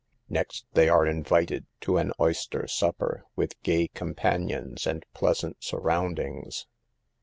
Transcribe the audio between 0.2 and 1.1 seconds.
Next they are